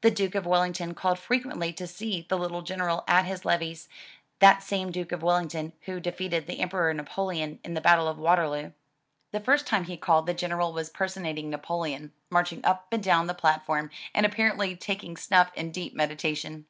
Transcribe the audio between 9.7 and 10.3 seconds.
he called